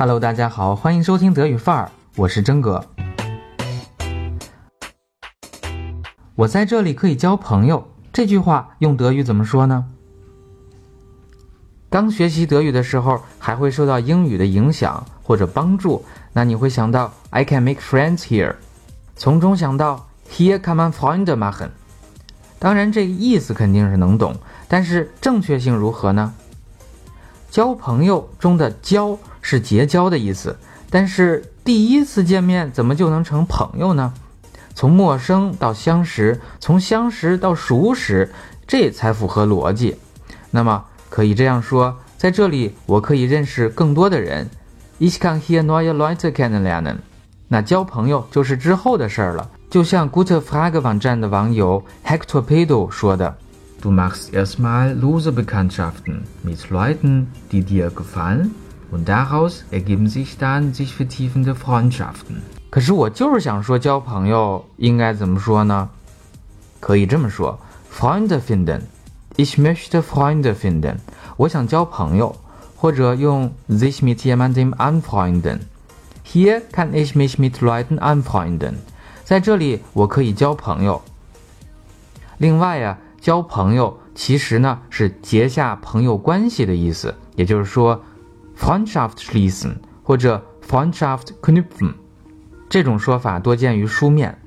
[0.00, 2.84] Hello，大家好，欢迎收听德语范儿，我是真哥。
[6.36, 9.86] 我在这里可以交朋友，这句话用德语怎么说呢？
[11.90, 18.54] 刚学习德语的时候，还会受到英语的影响或者帮助，那你会想到 I can make friends here，
[19.16, 21.70] 从中想到 Here can man Freunde machen。
[22.60, 24.36] 当然，这个意思肯定是能懂，
[24.68, 26.32] 但是正确性如何呢？
[27.50, 29.18] 交朋友中的“交”
[29.50, 30.54] 是结交的意思，
[30.90, 34.12] 但是第一次见面怎么就能成朋友呢？
[34.74, 38.30] 从陌生到相识，从相识到熟识，
[38.66, 39.96] 这才符合逻辑。
[40.50, 44.50] 那么可以这样说，在这里我可以认识更多的人。
[45.00, 46.96] Ich kann hier neue Leute kennenlernen。
[47.48, 49.50] 那交朋友就是之后的事儿了。
[49.70, 53.34] 就像 Gute Frage 网站的网友 Hector Pedo 说的
[53.80, 58.50] ：“Du machst erstmal lose Bekanntschaften mit Leuten, die dir gefallen,
[58.91, 65.89] und daraus ergeben sich dann sich vertiefende Freundschaften。”可是我就是想说，交朋友应该怎么说呢？
[66.79, 67.59] 可以这么说：
[67.91, 70.97] Freunde finden，ich möchte Freunde finden。
[71.37, 72.35] 我想交朋友，
[72.75, 78.73] 或者用 sich mit jemandem anfreunden。Hier kann ich mich mit Leuten anfreunden。
[79.23, 81.01] 在这里，我可以交朋友。
[82.39, 88.03] 另外呀，交朋友其实呢是结下朋友关系的意思，也就是说
[88.58, 91.94] ，Freundschaft schließen 或者 Freundschaft knüpfen。
[92.68, 94.38] 这种说法多见于书面。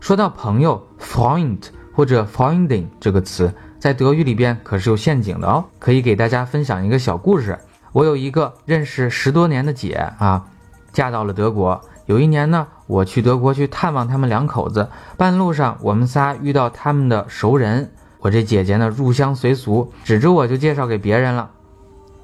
[0.00, 1.58] 说到朋友，Freund
[1.94, 5.64] 或者 Freundin 这个词，在德语里边可是有陷阱的哦。
[5.78, 7.58] 可以给大家分享一个小故事。
[7.92, 10.46] 我有一个认识十多年的姐啊，
[10.92, 11.80] 嫁到了德国。
[12.06, 17.92] 有一年呢，我去德国去探望他们两口子，半路上我们仨遇到他们的熟人。
[18.18, 21.50] 我这姐姐呢，入乡随俗，指着我就介绍给别人了。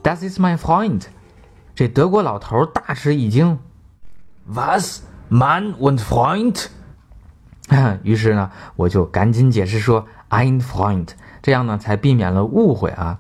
[0.03, 1.03] Das ist mein Freund。
[1.75, 3.59] 这德国老头大吃一惊
[4.47, 6.67] ，Was？Man und Freund，
[8.03, 11.09] 于是呢，我就赶紧解释说 ein Freund，
[11.43, 13.19] 这样呢才避免了误会啊。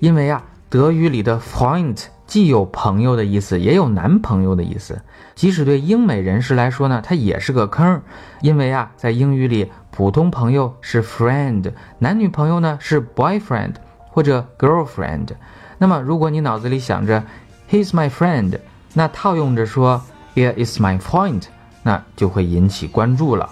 [0.00, 5.02] 因为啊，德语里的 Freund 既有朋友的意思，也有男朋友的意思。
[5.34, 8.02] 即使对英美人士来说呢，它也是个坑。
[8.42, 13.74] 因为啊，在英语里，普通朋友是 friend，男女朋友呢是 boyfriend
[14.12, 15.30] 或者 girlfriend。
[15.78, 17.24] 那么，如果你脑子里想着
[17.68, 18.56] He's my friend，
[18.94, 20.00] 那套用着说。
[20.34, 21.42] Here is my point，
[21.82, 23.50] 那就会引起关注了。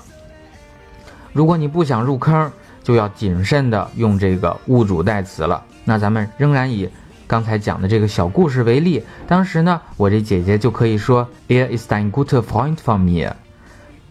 [1.34, 2.50] 如果你不想入坑，
[2.82, 5.62] 就要谨慎的用这个物主代词了。
[5.84, 6.88] 那咱们仍然以
[7.26, 13.30] 刚才讲的这个小故事为例，当时呢，我这姐姐就可以说 Here is dein guter Freund for me。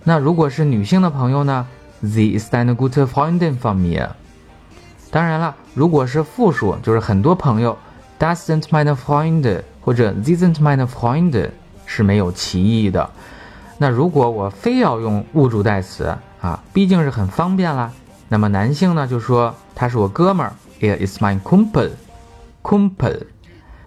[0.04, 1.66] 那如果是女性的朋友呢
[2.02, 4.10] ，The is deine gute Freundin von mir。
[5.12, 7.78] 当然了，如果是复数，就是很多朋友
[8.20, 11.50] ，doesn't meine Freunde，或者 this isn't meine Freunde。
[11.92, 13.10] 是没有歧义的。
[13.80, 17.92] 那如果我非要用物主代词啊，毕竟是很方便啦。
[18.28, 23.24] 那么男性呢，就说他是我哥们儿，It is my Kumpel，Kumpel。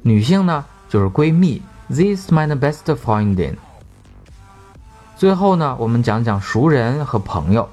[0.03, 3.55] 女性呢，就是闺蜜，This is my best friend。
[5.17, 7.69] 最后呢，我们讲讲熟人和朋友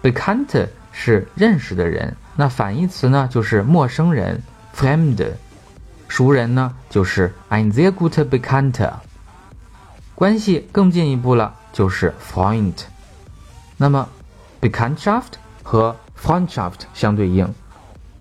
[0.00, 4.42] ，Bekannte 是认识的人，那反义词呢就是陌生人
[4.74, 5.32] Friend，。
[6.08, 8.94] 熟人呢就是 ein sehr guter Bekannter。
[10.14, 12.72] 关系更进一步了，就是 Freund。
[13.76, 14.08] 那么
[14.62, 17.52] ，Bekanntschaft 和 Freundschaft 相对应，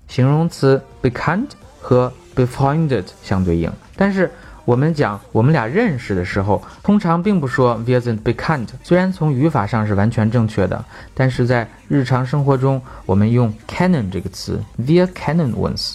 [0.10, 3.72] 形容词 bekannt 和 befreundet 相对应。
[3.96, 4.30] 但是
[4.66, 8.68] 我们讲我们俩认识的时候，通常并不说 wir sind bekannt。
[8.84, 10.84] 虽然从语法上是完全正确的，
[11.14, 15.94] 但是在日常生活中，我们用 kennen 这个词，wir kennen uns。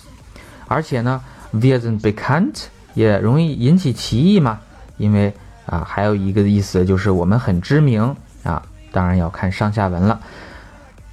[0.69, 1.21] 而且呢
[1.53, 4.61] ，wir sind bekannt 也容易引起歧义嘛，
[4.97, 5.35] 因为。
[5.67, 8.61] 啊，还有一个意思就是我们很知名啊，
[8.91, 10.19] 当然要看上下文了。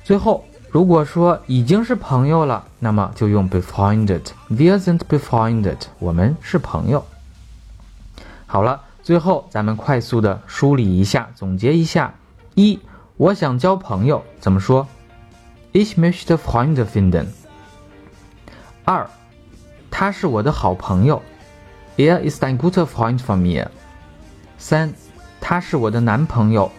[0.04, 7.06] 最后，如果说已经是朋友了，那么就用 befriended，wir sind befriended，我们是朋友。
[8.48, 12.14] 好了，最后咱们快速的梳理一下，总结一下：
[12.56, 12.80] 一，
[13.18, 14.88] 我想交朋友，怎么说
[15.74, 17.26] ？Ich möchte Freunde finden。
[18.86, 19.06] 二，
[19.92, 21.22] 他是我的好朋友
[21.98, 23.68] ，Er ist ein guter Freund von mir。
[24.58, 24.94] 三，
[25.42, 26.72] 他是我的男朋友。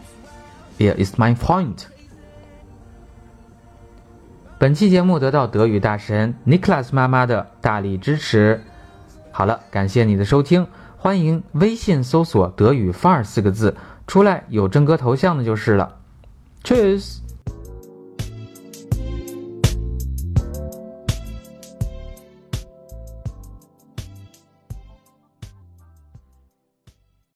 [0.79, 1.85] Here is my point。
[4.59, 8.65] 本期节目得到德语大神 Niklas 妈妈的大力支持。
[9.31, 10.67] 好了，感谢你的收听，
[11.01, 13.77] 欢迎微信搜索“德语范儿”四个字，
[14.09, 15.97] 出来有真哥头像的就是了。
[16.65, 17.19] Cheers。